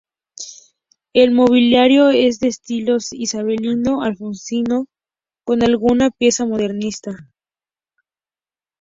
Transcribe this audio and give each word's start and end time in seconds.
El 1.13 1.29
mobiliario 1.29 2.09
es 2.09 2.39
de 2.39 2.47
estilo 2.47 2.97
isabelino 3.11 4.01
y 4.01 4.07
alfonsino, 4.07 4.87
con 5.45 5.61
alguna 5.63 6.09
pieza 6.09 6.43
modernista. 6.43 7.29